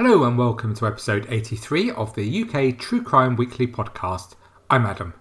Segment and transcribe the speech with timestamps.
[0.00, 4.36] Hello and welcome to episode 83 of the UK True Crime Weekly podcast.
[4.70, 5.12] I'm Adam.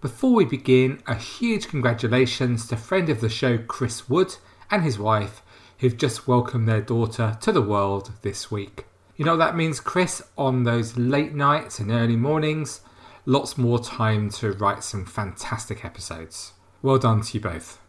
[0.00, 4.36] Before we begin, a huge congratulations to friend of the show Chris Wood
[4.70, 5.42] and his wife
[5.80, 8.86] who've just welcomed their daughter to the world this week.
[9.16, 10.22] You know what that means, Chris?
[10.38, 12.82] On those late nights and early mornings,
[13.24, 16.52] lots more time to write some fantastic episodes.
[16.80, 17.80] Well done to you both.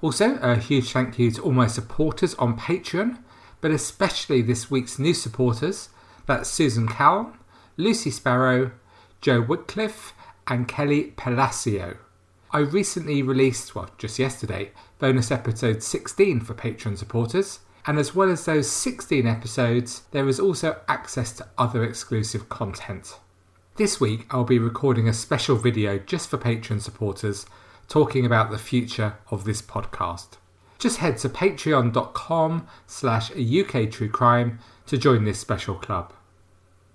[0.00, 3.18] Also, a huge thank you to all my supporters on Patreon,
[3.64, 5.88] but especially this week's new supporters
[6.26, 7.32] that's Susan Cowell,
[7.78, 8.72] Lucy Sparrow,
[9.22, 10.12] Joe Woodcliffe,
[10.46, 11.96] and Kelly Palacio.
[12.50, 17.60] I recently released, well, just yesterday, bonus episode 16 for Patreon supporters.
[17.86, 23.18] And as well as those 16 episodes, there is also access to other exclusive content.
[23.76, 27.46] This week, I'll be recording a special video just for Patreon supporters
[27.88, 30.36] talking about the future of this podcast.
[30.84, 36.12] Just head to patreon.com slash uktruecrime to join this special club.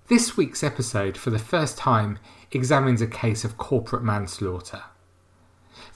[0.06, 2.20] This week's episode, for the first time,
[2.52, 4.84] examines a case of corporate manslaughter.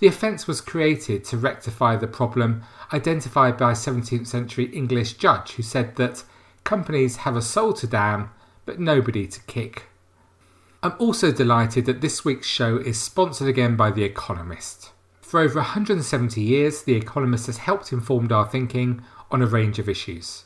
[0.00, 5.52] The offence was created to rectify the problem identified by a 17th century English judge
[5.52, 6.24] who said that
[6.64, 8.30] companies have a soul to damn,
[8.66, 9.84] but nobody to kick.
[10.82, 14.90] I'm also delighted that this week's show is sponsored again by The Economist.
[15.24, 19.88] For over 170 years, The Economist has helped inform our thinking on a range of
[19.88, 20.44] issues.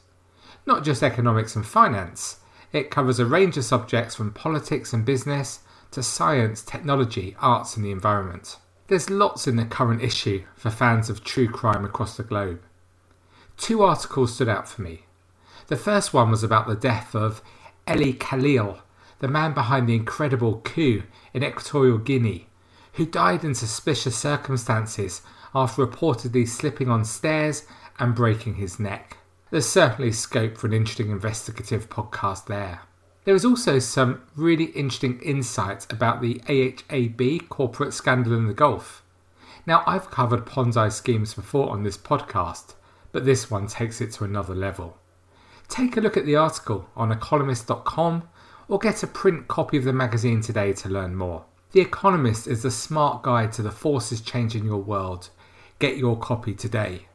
[0.67, 2.39] Not just economics and finance,
[2.73, 7.85] it covers a range of subjects from politics and business to science, technology, arts, and
[7.85, 8.57] the environment.
[8.87, 12.63] There's lots in the current issue for fans of true crime across the globe.
[13.57, 15.07] Two articles stood out for me.
[15.67, 17.43] The first one was about the death of
[17.91, 18.79] Ely Calil,
[19.19, 21.03] the man behind the incredible coup
[21.35, 22.49] in Equatorial Guinea,
[22.99, 25.23] who died in suspicious circumstances
[25.55, 27.65] after reportedly slipping on stairs
[28.01, 29.19] and breaking his neck.
[29.53, 32.81] There's certainly scope for an interesting investigative podcast there.
[33.25, 39.05] There is also some really interesting insights about the AHAB corporate scandal in the Gulf.
[39.65, 42.75] Now, I've covered Ponzi schemes before on this podcast,
[43.13, 44.99] but this one takes it to another level.
[45.69, 48.29] Take a look at the article on economist.com
[48.67, 51.45] or get a print copy of the magazine today to learn more.
[51.73, 55.29] The Economist is the smart guide to the forces changing your world.
[55.79, 57.09] Get your copy today.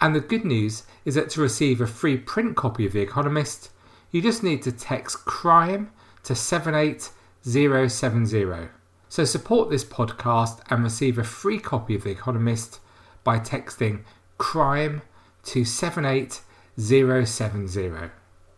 [0.00, 3.70] And the good news is that to receive a free print copy of The Economist,
[4.10, 5.92] you just need to text crime
[6.24, 8.68] to 78070.
[9.08, 12.80] So support this podcast and receive a free copy of The Economist
[13.24, 14.02] by texting
[14.36, 15.00] crime
[15.44, 18.10] to 78070.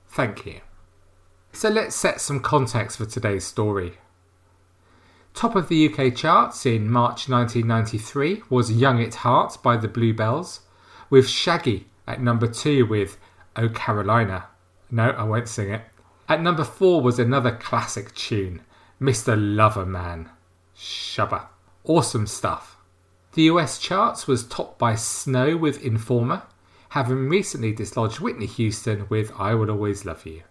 [0.09, 0.63] Thank you.
[1.53, 3.99] So let's set some context for today's story.
[5.39, 10.63] Top of the UK charts in March 1993 was Young at Heart by the Bluebells,
[11.11, 13.19] with Shaggy at number two with
[13.55, 14.47] Oh Carolina.
[14.91, 15.83] No, I won't sing it.
[16.29, 18.63] At number four was another classic tune,
[19.01, 19.39] Mr.
[19.39, 20.29] Loverman.
[20.77, 21.47] Shabba.
[21.85, 22.77] Awesome stuff.
[23.35, 26.43] The US charts was topped by Snow with Informer,
[26.89, 30.43] having recently dislodged Whitney Houston with I Will Always Love You.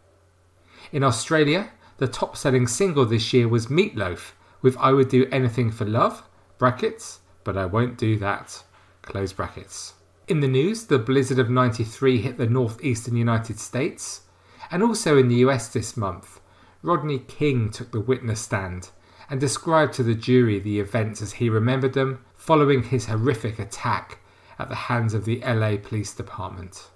[0.93, 4.31] In Australia, the top selling single this year was Meatloaf
[4.67, 6.23] with I Would Do Anything for Love,
[6.57, 8.63] brackets, but I won't do that,
[9.01, 9.93] close brackets.
[10.27, 14.23] In the news, the blizzard of 93 hit the northeastern United States,
[14.69, 16.41] and also in the US this month,
[16.81, 18.89] Rodney King took the witness stand
[19.29, 24.19] and described to the jury the events as he remembered them following his horrific attack
[24.59, 26.89] at the hands of the LA Police Department.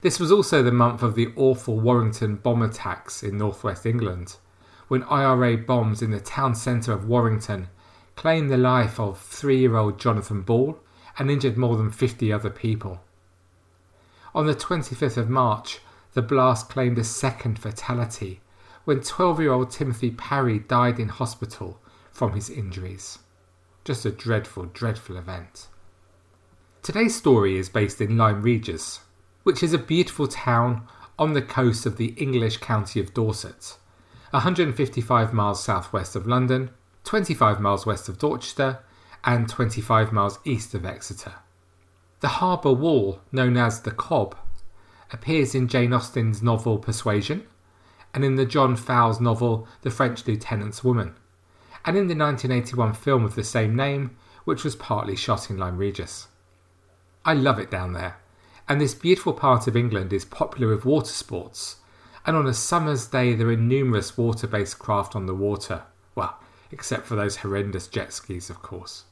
[0.00, 4.38] This was also the month of the awful Warrington bomb attacks in northwest England,
[4.88, 7.68] when IRA bombs in the town centre of Warrington
[8.16, 10.78] claimed the life of three year old Jonathan Ball
[11.18, 13.00] and injured more than 50 other people.
[14.34, 15.80] On the 25th of March,
[16.12, 18.40] the blast claimed a second fatality
[18.84, 21.80] when 12 year old Timothy Parry died in hospital
[22.12, 23.18] from his injuries.
[23.84, 25.68] Just a dreadful, dreadful event.
[26.82, 29.00] Today's story is based in Lyme Regis,
[29.42, 30.86] which is a beautiful town
[31.18, 33.76] on the coast of the English county of Dorset,
[34.34, 36.70] 155 miles southwest of London,
[37.04, 38.80] 25 miles west of Dorchester,
[39.22, 41.34] and 25 miles east of Exeter.
[42.20, 44.36] The harbour wall, known as the Cob,
[45.12, 47.46] appears in Jane Austen's novel Persuasion,
[48.12, 51.14] and in the John Fowles novel The French Lieutenant's Woman,
[51.84, 55.78] and in the 1981 film of the same name, which was partly shot in Lyme
[55.78, 56.26] Regis.
[57.24, 58.16] I love it down there
[58.68, 61.76] and this beautiful part of England is popular with water sports.
[62.26, 65.82] And on a summer's day, there are numerous water based craft on the water.
[66.14, 66.38] Well,
[66.70, 69.04] except for those horrendous jet skis, of course.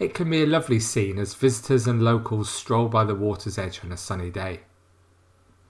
[0.00, 3.80] It can be a lovely scene as visitors and locals stroll by the water's edge
[3.84, 4.60] on a sunny day.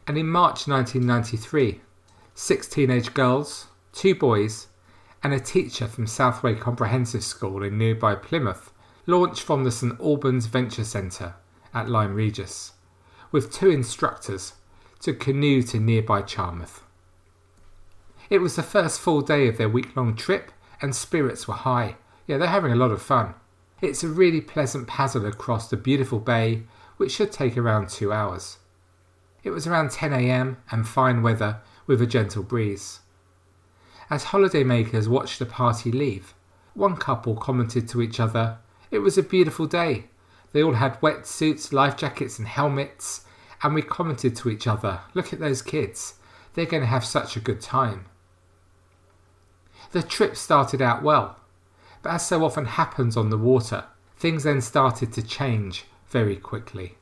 [0.07, 1.81] And in March 1993,
[2.35, 4.69] six teenage girls, two boys,
[5.23, 8.73] and a teacher from Southway Comprehensive School in nearby Plymouth
[9.07, 11.35] launched from the St Albans Venture Centre
[11.75, 12.73] at Lyme Regis
[13.31, 14.55] with two instructors
[15.05, 16.83] to canoe to nearby Charmouth.
[18.31, 21.97] It was the first full day of their week long trip, and spirits were high.
[22.27, 23.35] Yeah, they're having a lot of fun.
[23.83, 26.63] It's a really pleasant paddle across the beautiful bay,
[26.97, 28.57] which should take around two hours.
[29.43, 33.01] It was around 10am and fine weather with a gentle breeze.
[34.09, 36.33] As holidaymakers watched the party leave,
[36.73, 38.57] one couple commented to each other,
[38.91, 40.07] It was a beautiful day.
[40.53, 43.27] They all had wetsuits, life jackets, and helmets,
[43.65, 46.15] and we commented to each other, Look at those kids,
[46.53, 48.05] they're going to have such a good time.
[49.93, 51.39] The trip started out well,
[52.03, 53.85] but as so often happens on the water,
[54.19, 56.97] things then started to change very quickly.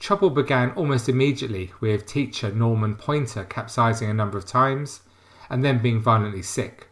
[0.00, 5.00] Trouble began almost immediately with teacher Norman Pointer capsizing a number of times
[5.48, 6.88] and then being violently sick.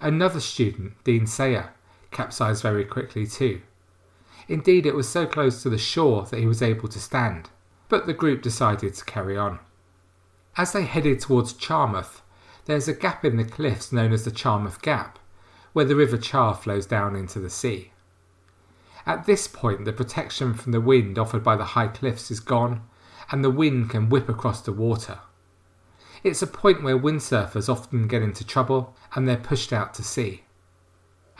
[0.00, 1.70] Another student, Dean Sayer,
[2.10, 3.60] capsized very quickly too.
[4.48, 7.50] Indeed, it was so close to the shore that he was able to stand,
[7.88, 9.58] but the group decided to carry on.
[10.56, 12.22] As they headed towards Charmouth,
[12.64, 15.18] there's a gap in the cliffs known as the Charmouth Gap,
[15.72, 17.92] where the River Char flows down into the sea.
[19.06, 22.82] At this point, the protection from the wind offered by the high cliffs is gone,
[23.30, 25.18] and the wind can whip across the water.
[26.22, 30.44] It's a point where windsurfers often get into trouble and they're pushed out to sea.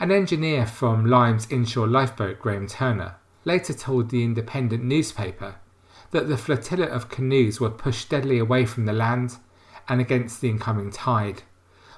[0.03, 3.15] An engineer from Lyme's inshore lifeboat, Graham Turner,
[3.45, 5.55] later told the Independent newspaper
[6.11, 9.37] that the flotilla of canoes were pushed steadily away from the land
[9.87, 11.43] and against the incoming tide,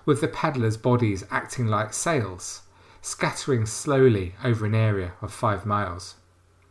[0.06, 2.62] with the paddlers' bodies acting like sails,
[3.02, 6.14] scattering slowly over an area of five miles.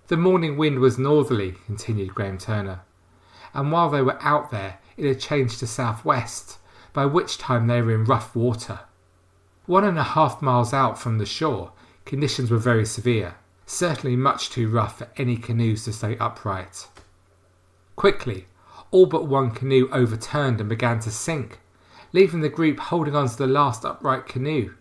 [0.06, 2.82] The morning wind was northerly, continued Graham Turner,
[3.52, 6.58] and while they were out there, it had changed to southwest,
[6.92, 8.82] by which time they were in rough water.
[9.66, 11.72] One and a half miles out from the shore,
[12.05, 16.88] conditions were very severe, certainly much too rough for any canoes to stay upright.
[17.96, 18.46] Quickly,
[18.90, 21.61] all but one canoe overturned and began to sink,
[22.12, 24.75] leaving the group holding on to the last upright canoe.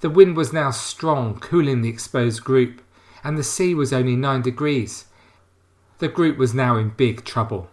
[0.00, 2.82] The wind was now strong, cooling the exposed group,
[3.24, 5.06] and the sea was only nine degrees.
[6.00, 7.70] The group was now in big trouble.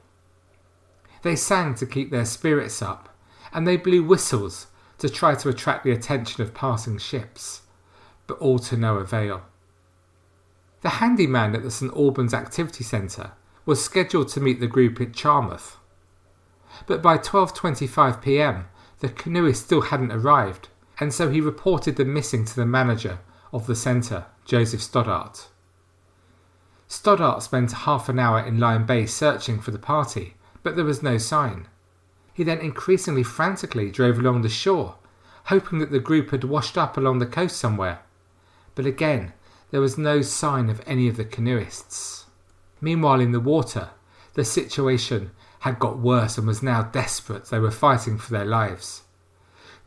[1.21, 3.09] They sang to keep their spirits up,
[3.51, 4.67] and they blew whistles
[4.99, 7.61] to try to attract the attention of passing ships,
[8.27, 9.43] but all to no avail.
[10.81, 13.31] The handyman at the St Albans Activity Centre
[13.65, 15.77] was scheduled to meet the group at Charmouth,
[16.85, 18.65] but by 12:25 p.m.
[18.99, 23.19] the canoeist still hadn't arrived, and so he reported them missing to the manager
[23.51, 25.47] of the centre, Joseph Stoddart.
[26.87, 31.03] Stoddart spent half an hour in Lyme Bay searching for the party, but there was
[31.03, 31.67] no sign.
[32.39, 34.95] He then increasingly frantically drove along the shore,
[35.47, 37.99] hoping that the group had washed up along the coast somewhere.
[38.75, 39.33] But again,
[39.71, 42.27] there was no sign of any of the canoeists.
[42.79, 43.89] Meanwhile, in the water,
[44.35, 47.47] the situation had got worse and was now desperate.
[47.47, 49.01] They were fighting for their lives.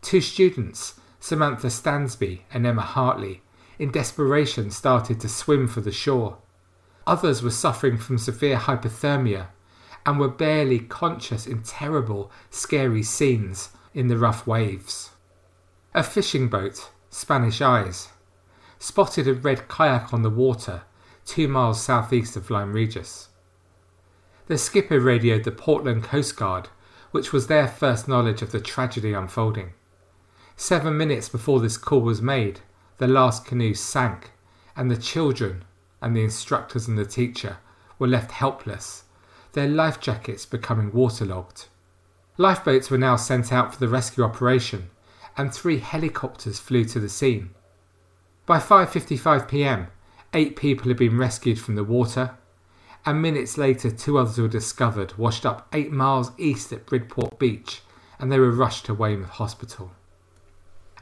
[0.03, 3.41] Two students, Samantha Stansby and Emma Hartley,
[3.79, 6.37] in desperation started to swim for the shore.
[7.07, 9.47] Others were suffering from severe hypothermia
[10.05, 15.11] and were barely conscious in terrible, scary scenes in the rough waves.
[15.95, 18.09] A fishing boat, Spanish Eyes,
[18.79, 20.83] spotted a red kayak on the water
[21.25, 23.29] two miles southeast of Lyme Regis.
[24.47, 26.69] The skipper radioed the Portland Coast Guard,
[27.13, 29.75] which was their first knowledge of the tragedy unfolding.
[30.57, 32.61] Seven minutes before this call was made,
[32.99, 34.33] the last canoe sank,
[34.77, 35.65] and the children
[36.01, 37.59] and the instructors and the teacher
[37.99, 39.05] were left helpless
[39.53, 41.67] their life jackets becoming waterlogged.
[42.39, 44.91] Lifeboats were now sent out for the rescue operation,
[45.37, 47.51] and three helicopters flew to the scene.
[48.47, 49.89] By 5:55 p.m.,
[50.35, 52.37] 8 people had been rescued from the water,
[53.05, 57.83] and minutes later two others were discovered washed up 8 miles east at Bridport Beach
[58.19, 59.91] and they were rushed to Weymouth Hospital.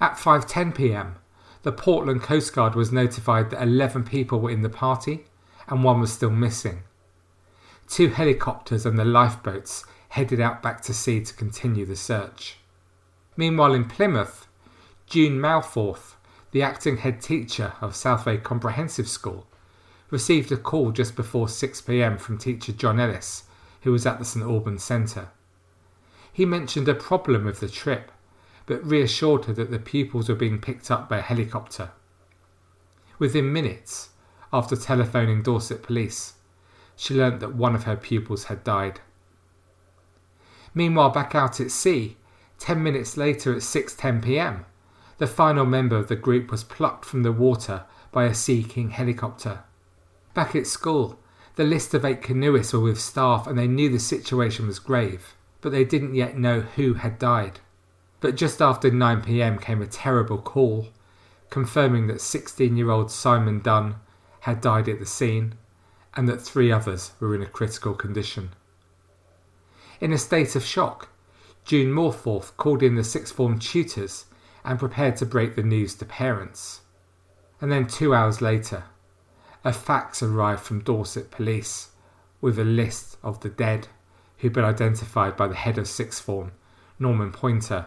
[0.00, 1.16] At 5:10 p.m.,
[1.62, 5.26] the Portland Coast Guard was notified that 11 people were in the party
[5.69, 6.85] and one was still missing.
[7.90, 12.59] Two helicopters and the lifeboats headed out back to sea to continue the search.
[13.37, 14.47] Meanwhile, in Plymouth,
[15.06, 16.14] June Malforth,
[16.52, 19.49] the acting head teacher of Southway Comprehensive School,
[20.09, 23.42] received a call just before 6 pm from teacher John Ellis,
[23.80, 25.30] who was at the St Albans Centre.
[26.32, 28.12] He mentioned a problem with the trip,
[28.66, 31.90] but reassured her that the pupils were being picked up by a helicopter.
[33.18, 34.11] Within minutes,
[34.52, 36.35] after telephoning Dorset police,
[37.00, 39.00] she learnt that one of her pupils had died.
[40.75, 42.19] Meanwhile, back out at sea,
[42.59, 44.66] 10 minutes later at 6:10 p.m.,
[45.16, 48.90] the final member of the group was plucked from the water by a Sea King
[48.90, 49.61] helicopter.
[50.35, 51.19] Back at school,
[51.57, 55.35] the list of eight canoeists were with staff and they knew the situation was grave,
[55.62, 57.61] but they didn't yet know who had died.
[58.21, 60.88] But just after 9 pm came a terrible call,
[61.49, 63.95] confirming that 16 year old Simon Dunn
[64.40, 65.54] had died at the scene
[66.14, 68.50] and that three others were in a critical condition.
[70.00, 71.08] In a state of shock,
[71.64, 74.26] June Moorforth called in the sixth form tutors
[74.64, 76.80] and prepared to break the news to parents.
[77.60, 78.84] And then two hours later,
[79.64, 81.90] a fax arrived from Dorset Police
[82.40, 83.88] with a list of the dead
[84.38, 86.52] who'd been identified by the head of sixth form,
[86.98, 87.86] Norman Pointer,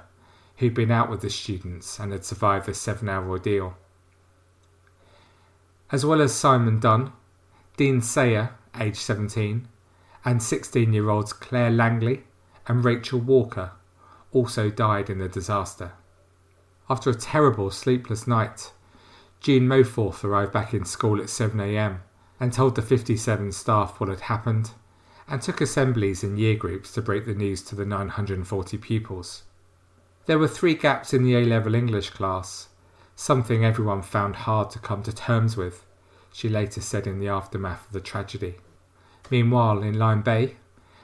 [0.58, 3.76] who'd been out with the students and had survived the seven hour ordeal.
[5.92, 7.12] As well as Simon Dunn,
[7.76, 9.68] Dean Sayer, aged 17,
[10.24, 12.24] and 16 year olds Claire Langley
[12.68, 13.72] and Rachel Walker
[14.32, 15.94] also died in the disaster.
[16.90, 18.74] After a terrible sleepless night,
[19.40, 22.00] Jean Moforth arrived back in school at 7am
[22.40, 24.72] and told the 57 staff what had happened
[25.28, 29.44] and took assemblies in year groups to break the news to the 940 pupils.
[30.26, 32.70] There were three gaps in the A level English class,
[33.16, 35.86] something everyone found hard to come to terms with,
[36.34, 38.56] she later said in the aftermath of the tragedy.
[39.30, 40.56] Meanwhile, in Lyme Bay,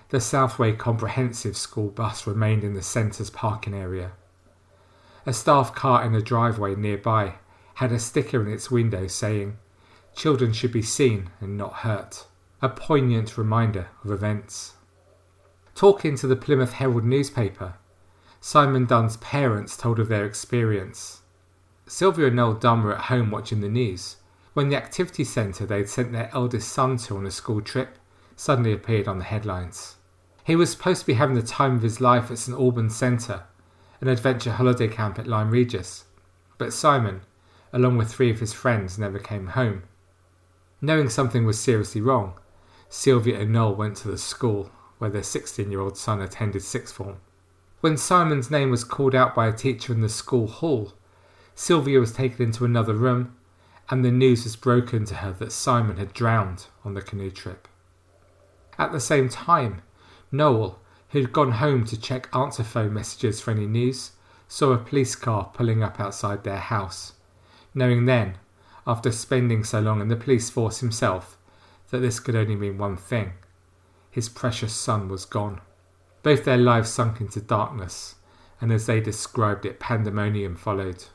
[0.09, 4.12] the Southway Comprehensive School bus remained in the centre's parking area.
[5.27, 7.36] A staff car in a driveway nearby
[7.75, 9.57] had a sticker in its window saying,
[10.15, 12.25] Children should be seen and not hurt.
[12.62, 14.74] A poignant reminder of events.
[15.75, 17.75] Talking to the Plymouth Herald newspaper,
[18.41, 21.21] Simon Dunn's parents told of their experience.
[21.86, 24.17] Sylvia and Noel Dunn were at home watching the news
[24.53, 27.98] when the activity centre they'd sent their eldest son to on a school trip
[28.36, 29.98] suddenly appeared on the headlines.
[30.44, 33.44] He was supposed to be having the time of his life at St Albans Centre,
[34.01, 36.06] an adventure holiday camp at Lyme Regis,
[36.58, 37.22] but Simon,
[37.72, 39.84] along with three of his friends, never came home.
[40.82, 42.34] Knowing something was seriously wrong,
[42.88, 46.96] Sylvia and Noel went to the school where their 16 year old son attended sixth
[46.96, 47.18] form.
[47.82, 50.94] When Simon's name was called out by a teacher in the school hall,
[51.56, 53.36] Sylvia was taken into another room
[53.89, 57.67] and the news was broken to her that Simon had drowned on the canoe trip.
[58.77, 59.81] At the same time,
[60.31, 60.79] Noel,
[61.10, 64.12] who had gone home to check answer phone messages for any news,
[64.48, 67.13] saw a police car pulling up outside their house
[67.74, 68.38] knowing then,
[68.88, 71.38] after spending so long in the police force himself,
[71.89, 73.34] that this could only mean one thing
[74.12, 75.62] his precious son was gone.
[76.24, 78.15] Both their lives sunk into darkness,
[78.60, 81.05] and as they described it, pandemonium followed.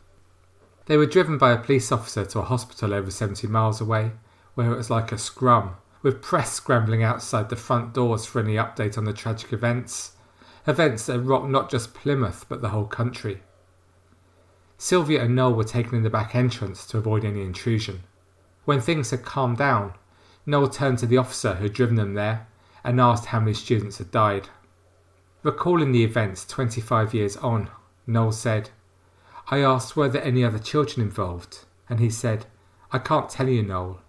[0.87, 4.12] They were driven by a police officer to a hospital over 70 miles away,
[4.55, 8.57] where it was like a scrum, with press scrambling outside the front doors for any
[8.57, 10.12] update on the tragic events.
[10.67, 13.43] Events that rocked not just Plymouth, but the whole country.
[14.76, 18.03] Sylvia and Noel were taken in the back entrance to avoid any intrusion.
[18.67, 19.95] When things had calmed down,
[20.45, 22.47] Noel turned to the officer who had driven them there
[22.83, 24.49] and asked how many students had died.
[25.43, 27.71] Recalling the events 25 years on,
[28.07, 28.71] Noel said,
[29.49, 32.47] I asked were there any other children involved, and he said,
[32.93, 34.01] I can't tell you, Noel.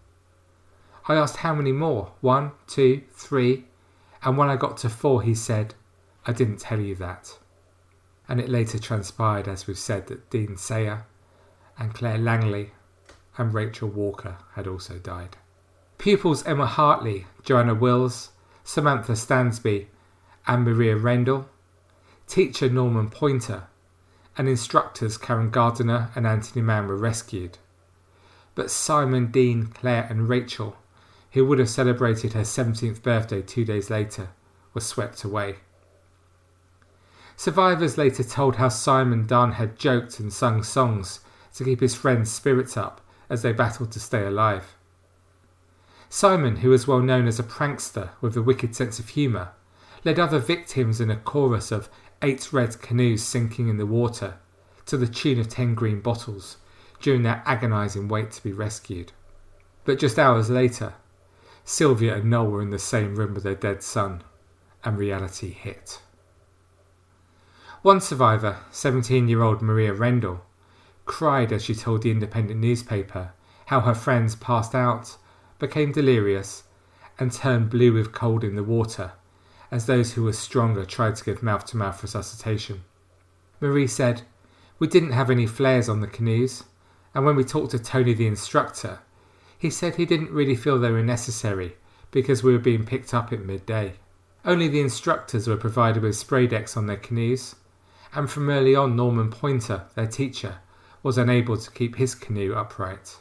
[1.08, 3.66] I asked how many more, one, two, three,
[4.24, 5.76] and when I got to four, he said,
[6.26, 7.38] I didn't tell you that
[8.28, 11.06] and it later transpired, as we've said, that Dean Sayer
[11.78, 12.72] and Claire Langley
[13.38, 15.38] and Rachel Walker had also died.
[15.98, 18.32] Pupils Emma Hartley, Joanna Wills,
[18.64, 19.88] Samantha Stansby,
[20.48, 21.48] and Maria Rendell,
[22.28, 23.68] teacher Norman Pointer,
[24.38, 27.58] and instructors Karen Gardiner and Anthony Mann were rescued.
[28.54, 30.78] But Simon, Dean, Claire, and Rachel,
[31.32, 34.30] who would have celebrated her 17th birthday two days later,
[34.74, 35.58] were swept away.
[37.36, 41.20] Survivors later told how Simon Dunn had joked and sung songs
[41.56, 44.76] to keep his friends' spirits up as they battled to stay alive.
[46.08, 49.50] Simon, who was well known as a prankster with a wicked sense of humour,
[50.06, 51.90] led other victims in a chorus of
[52.26, 54.34] eight red canoes sinking in the water
[54.84, 56.58] to the tune of ten green bottles
[57.00, 59.12] during their agonising wait to be rescued.
[59.84, 60.96] But just hours later,
[61.64, 64.24] Sylvia and Noel were in the same room with their dead son,
[64.84, 66.02] and reality hit.
[67.84, 70.44] One survivor, 17 year old Maria Rendell,
[71.06, 73.34] cried as she told the independent newspaper
[73.68, 75.18] how her friends passed out,
[75.60, 76.64] became delirious,
[77.20, 79.12] and turned blue with cold in the water
[79.72, 82.84] as those who were stronger tried to give mouth to mouth resuscitation.
[83.60, 84.24] Marie said,
[84.80, 86.64] We didn't have any flares on the canoes,
[87.14, 89.00] and when we talked to Tony the instructor,
[89.58, 91.76] he said he didn't really feel they were necessary
[92.12, 93.94] because we were being picked up at midday.
[94.44, 97.56] Only the instructors were provided with spray decks on their canoes,
[98.14, 100.60] and from early on Norman Pointer, their teacher,
[101.02, 103.18] was unable to keep his canoe upright.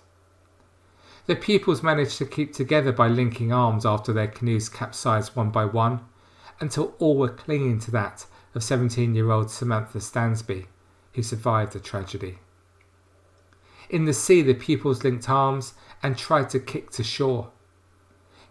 [1.26, 5.64] The pupils managed to keep together by linking arms after their canoes capsized one by
[5.64, 6.00] one,
[6.60, 10.66] until all were clinging to that of 17 year old Samantha Stansby,
[11.12, 12.38] who survived the tragedy.
[13.90, 17.50] In the sea, the pupils linked arms and tried to kick to shore.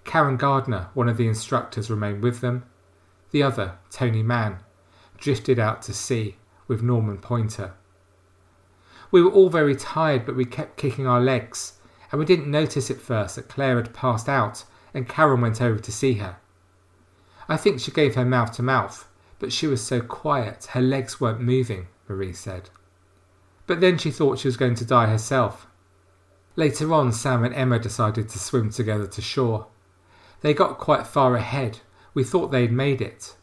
[0.06, 2.66] Karen Gardner, one of the instructors, remained with them.
[3.32, 4.60] The other, Tony Mann,
[5.18, 7.74] drifted out to sea with Norman Pointer.
[9.12, 11.74] We were all very tired, but we kept kicking our legs,
[12.12, 15.80] and we didn't notice at first that Claire had passed out and Karen went over
[15.80, 16.38] to see her.
[17.48, 19.08] I think she gave her mouth to mouth,
[19.40, 22.70] but she was so quiet her legs weren't moving, Marie said.
[23.68, 25.68] But then she thought she was going to die herself.
[26.56, 29.68] Later on, Sam and Emma decided to swim together to shore.
[30.42, 31.80] They got quite far ahead.
[32.14, 33.36] We thought they'd made it,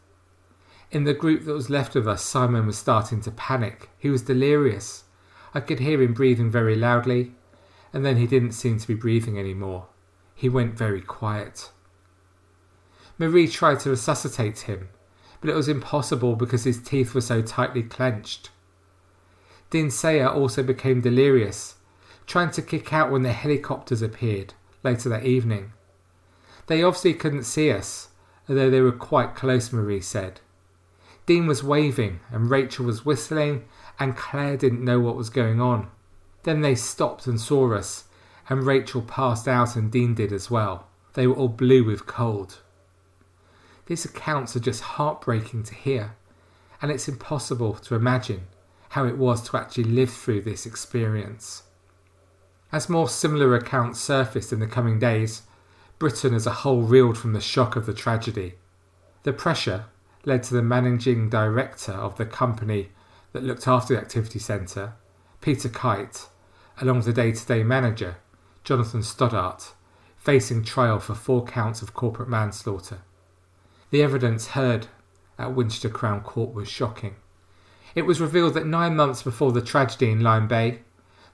[0.91, 3.89] in the group that was left of us, Simon was starting to panic.
[3.97, 5.05] He was delirious.
[5.53, 7.31] I could hear him breathing very loudly,
[7.93, 9.87] and then he didn't seem to be breathing any more.
[10.35, 11.71] He went very quiet.
[13.21, 14.89] Marie tried to resuscitate him,
[15.41, 18.49] but it was impossible because his teeth were so tightly clenched.
[19.69, 21.75] Dean Sayer also became delirious,
[22.25, 25.71] trying to kick out when the helicopters appeared later that evening.
[26.65, 28.07] They obviously couldn't see us,
[28.49, 30.41] although they were quite close, Marie said.
[31.27, 33.65] Dean was waving and Rachel was whistling,
[33.99, 35.91] and Claire didn't know what was going on.
[36.41, 38.05] Then they stopped and saw us,
[38.49, 40.87] and Rachel passed out and Dean did as well.
[41.13, 42.57] They were all blue with cold.
[43.91, 46.15] These accounts are just heartbreaking to hear,
[46.81, 48.47] and it's impossible to imagine
[48.91, 51.63] how it was to actually live through this experience.
[52.71, 55.41] As more similar accounts surfaced in the coming days,
[55.99, 58.53] Britain as a whole reeled from the shock of the tragedy.
[59.23, 59.87] The pressure
[60.23, 62.91] led to the managing director of the company
[63.33, 64.93] that looked after the activity centre,
[65.41, 66.29] Peter Kite,
[66.79, 68.15] along with the day to day manager,
[68.63, 69.73] Jonathan Stoddart,
[70.15, 72.99] facing trial for four counts of corporate manslaughter.
[73.91, 74.87] The evidence heard
[75.37, 77.15] at Winchester Crown Court was shocking.
[77.93, 80.79] It was revealed that nine months before the tragedy in Lyme Bay,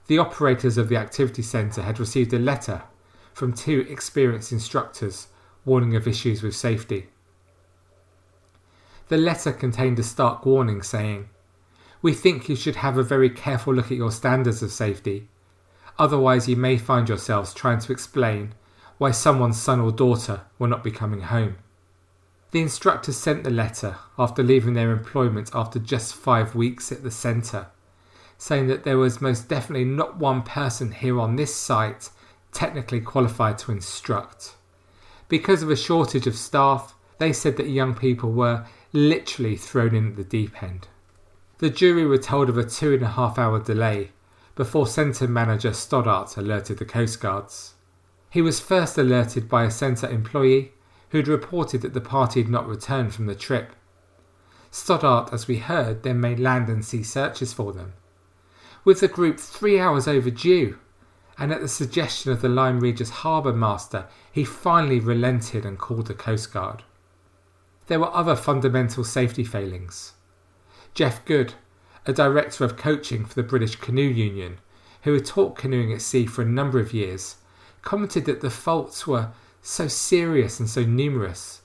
[0.08, 2.82] the operators of the activity centre had received a letter
[3.32, 5.28] from two experienced instructors
[5.64, 7.10] warning of issues with safety.
[9.06, 11.28] The letter contained a stark warning saying,
[12.02, 15.28] We think you should have a very careful look at your standards of safety.
[15.96, 18.54] Otherwise, you may find yourselves trying to explain
[18.98, 21.56] why someone's son or daughter will not be coming home.
[22.50, 27.10] The instructors sent the letter after leaving their employment after just five weeks at the
[27.10, 27.66] centre,
[28.38, 32.08] saying that there was most definitely not one person here on this site
[32.52, 34.56] technically qualified to instruct.
[35.28, 40.08] Because of a shortage of staff, they said that young people were literally thrown in
[40.08, 40.88] at the deep end.
[41.58, 44.12] The jury were told of a two and a half hour delay
[44.54, 47.72] before centre manager Stoddart alerted the coastguards.
[48.30, 50.72] He was first alerted by a centre employee
[51.10, 53.74] who'd reported that the party had not returned from the trip.
[54.70, 57.94] Stoddart, as we heard, then made land and sea searches for them.
[58.84, 60.78] With the group three hours overdue,
[61.38, 66.06] and at the suggestion of the Lyme Regis harbour master, he finally relented and called
[66.06, 66.82] the coastguard
[67.88, 70.12] there were other fundamental safety failings.
[70.94, 71.54] Jeff Good,
[72.06, 74.58] a director of coaching for the British Canoe Union,
[75.02, 77.36] who had taught canoeing at sea for a number of years,
[77.82, 79.30] commented that the faults were
[79.68, 81.60] so serious and so numerous.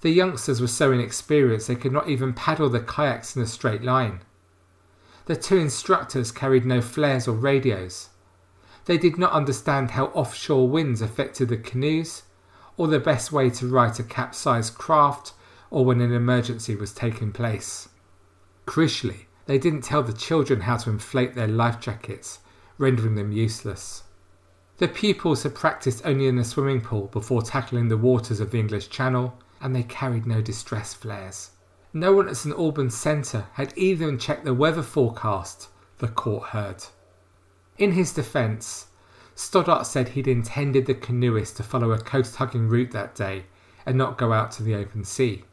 [0.00, 3.82] The youngsters were so inexperienced they could not even paddle the kayaks in a straight
[3.82, 4.20] line.
[5.26, 8.10] The two instructors carried no flares or radios.
[8.86, 12.24] They did not understand how offshore winds affected the canoes,
[12.76, 15.32] or the best way to right a capsized craft,
[15.70, 17.88] or when an emergency was taking place.
[18.66, 22.40] Crucially, they didn't tell the children how to inflate their life jackets,
[22.76, 24.02] rendering them useless.
[24.78, 28.58] The pupils had practiced only in the swimming pool before tackling the waters of the
[28.58, 31.50] English Channel, and they carried no distress flares.
[31.92, 36.84] No one at St Albans Centre had even checked the weather forecast, the court heard.
[37.78, 38.88] In his defence,
[39.36, 43.44] Stoddart said he'd intended the canoeists to follow a coast hugging route that day
[43.86, 45.44] and not go out to the open sea.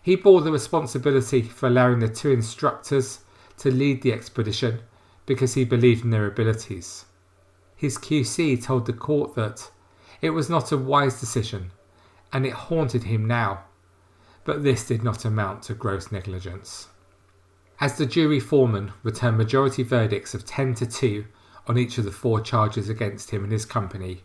[0.00, 3.20] He bore the responsibility for allowing the two instructors
[3.58, 4.80] to lead the expedition
[5.26, 7.04] because he believed in their abilities.
[7.80, 9.70] His QC told the court that
[10.20, 11.70] it was not a wise decision
[12.30, 13.64] and it haunted him now
[14.44, 16.88] but this did not amount to gross negligence.
[17.80, 21.24] As the jury foreman returned majority verdicts of 10 to 2
[21.68, 24.24] on each of the four charges against him and his company,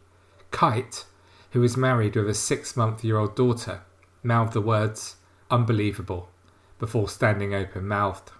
[0.51, 1.05] Kite,
[1.51, 3.83] who was married with a six month year old daughter,
[4.21, 5.15] mouthed the words,
[5.49, 6.29] unbelievable,
[6.77, 8.33] before standing open mouthed.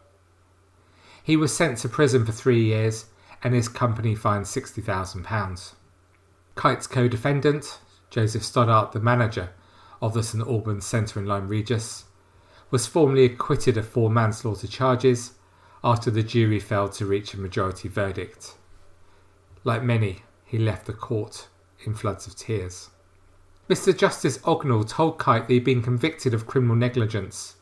[1.24, 3.06] He was sent to prison for three years
[3.46, 5.74] and his company fined £60,000.
[6.56, 7.78] Kite's co defendant,
[8.10, 9.52] Joseph Stoddart, the manager,
[10.02, 12.06] of the St Albans Centre in Lyme Regis,
[12.72, 15.34] was formally acquitted of four manslaughter charges
[15.84, 18.56] after the jury failed to reach a majority verdict.
[19.64, 21.48] Like many, he left the court
[21.86, 22.90] in floods of tears.
[23.70, 23.96] Mr.
[23.96, 27.58] Justice Ognall told Kite that he'd been convicted of criminal negligence.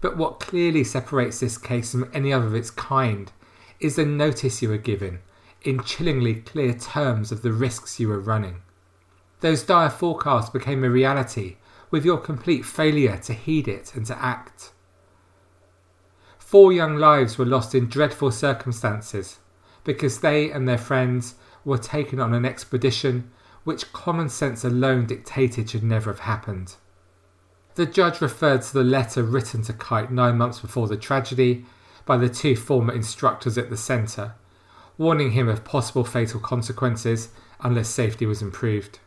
[0.00, 3.30] But what clearly separates this case from any other of its kind
[3.78, 5.20] is the notice you were given
[5.62, 8.62] in chillingly clear terms of the risks you were running.
[9.40, 11.56] Those dire forecasts became a reality
[11.90, 14.72] with your complete failure to heed it and to act.
[16.38, 19.38] Four young lives were lost in dreadful circumstances
[19.84, 23.30] because they and their friends were taken on an expedition
[23.64, 26.76] which common sense alone dictated should never have happened.
[27.74, 31.64] The judge referred to the letter written to Kite nine months before the tragedy
[32.06, 34.34] by the two former instructors at the centre,
[34.98, 37.30] warning him of possible fatal consequences
[37.60, 38.98] unless safety was improved.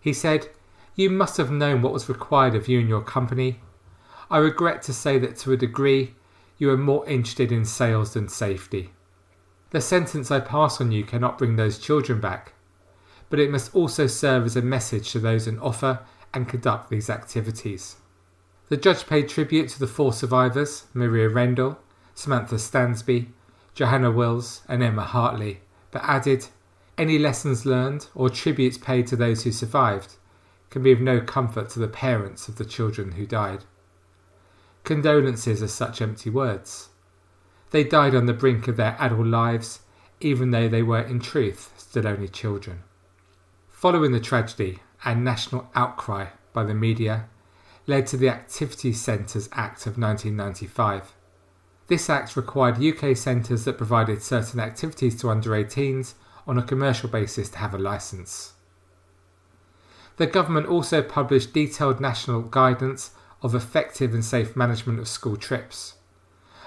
[0.00, 0.48] He said,
[0.96, 3.60] you must have known what was required of you and your company.
[4.30, 6.14] I regret to say that to a degree
[6.58, 8.90] you are more interested in sales than safety.
[9.70, 12.52] The sentence I pass on you cannot bring those children back,
[13.28, 16.00] but it must also serve as a message to those in offer
[16.34, 17.96] and conduct these activities.
[18.68, 21.78] The judge paid tribute to the four survivors Maria Rendell,
[22.14, 23.28] Samantha Stansby,
[23.80, 26.48] Johanna Wills, and Emma Hartley, but added,
[26.98, 30.16] Any lessons learned or tributes paid to those who survived
[30.68, 33.64] can be of no comfort to the parents of the children who died.
[34.84, 36.90] Condolences are such empty words.
[37.70, 39.80] They died on the brink of their adult lives,
[40.20, 42.82] even though they were in truth still only children.
[43.70, 47.30] Following the tragedy and national outcry by the media
[47.86, 51.14] led to the Activity Centres Act of 1995.
[51.90, 56.14] This act required UK centres that provided certain activities to under 18s
[56.46, 58.52] on a commercial basis to have a licence.
[60.16, 63.10] The government also published detailed national guidance
[63.42, 65.94] of effective and safe management of school trips.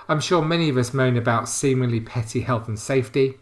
[0.09, 3.35] I'm sure many of us moan about seemingly petty health and safety,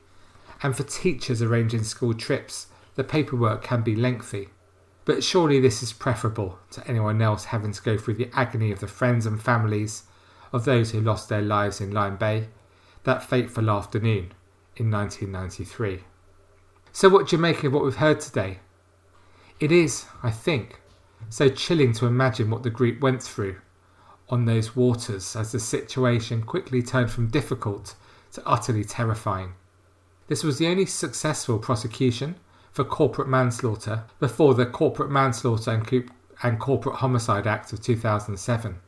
[0.61, 4.49] and for teachers arranging school trips, the paperwork can be lengthy.
[5.03, 8.81] But surely this is preferable to anyone else having to go through the agony of
[8.81, 10.03] the friends and families
[10.51, 12.47] of those who lost their lives in Lyme Bay
[13.03, 14.33] that fateful afternoon
[14.75, 16.03] in 1993.
[16.91, 18.59] So, what do you make of what we've heard today?
[19.59, 20.81] It is, I think,
[21.29, 23.57] so chilling to imagine what the group went through
[24.29, 27.95] on those waters as the situation quickly turned from difficult
[28.33, 29.53] to utterly terrifying.
[30.27, 32.35] This was the only successful prosecution
[32.71, 36.09] for corporate manslaughter before the Corporate Manslaughter and,
[36.41, 38.79] and Corporate Homicide Act of 2007.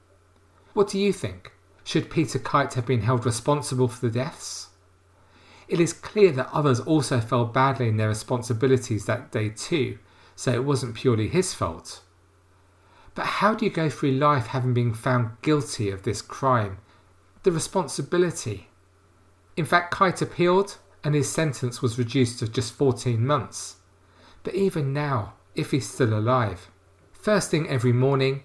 [0.74, 1.52] What do you think?
[1.84, 4.70] Should Peter Kite have been held responsible for the deaths?
[5.68, 10.00] It is clear that others also fell badly in their responsibilities that day too,
[10.36, 12.02] so it wasn't purely his fault.
[13.16, 16.78] But how do you go through life having been found guilty of this crime?
[17.44, 18.70] The responsibility.
[19.56, 23.78] In fact, Kite appealed and his sentence was reduced to just 14 months.
[24.44, 26.72] But even now, if he's still alive,
[27.12, 28.44] first thing every morning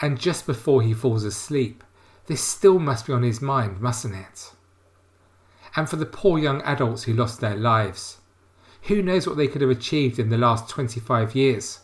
[0.00, 1.82] and just before he falls asleep,
[2.26, 4.52] this still must be on his mind, mustn't it?
[5.76, 8.18] And for the poor young adults who lost their lives,
[8.82, 11.80] who knows what they could have achieved in the last 25 years?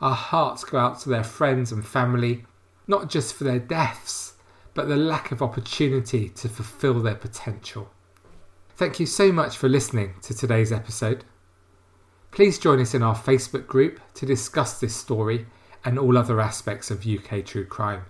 [0.00, 2.44] Our hearts go out to their friends and family,
[2.86, 4.34] not just for their deaths,
[4.74, 7.90] but the lack of opportunity to fulfill their potential.
[8.76, 11.24] Thank you so much for listening to today's episode.
[12.32, 15.46] Please join us in our Facebook group to discuss this story
[15.84, 18.06] and all other aspects of UK true crime.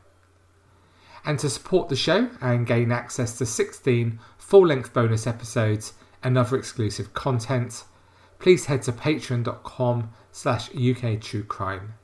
[1.27, 6.37] And to support the show and gain access to 16 full length bonus episodes and
[6.37, 7.85] other exclusive content,
[8.39, 11.95] please head to patreon.com slash UK True Crime.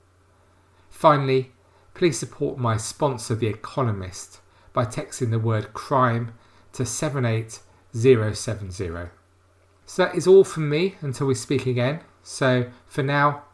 [0.89, 1.53] Finally,
[1.95, 4.41] please support my sponsor, The Economist,
[4.73, 6.33] by texting the word crime
[6.73, 9.11] to 78070.
[9.87, 12.01] So that is all from me until we speak again.
[12.23, 13.45] So for now,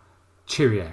[0.46, 0.92] cheerio.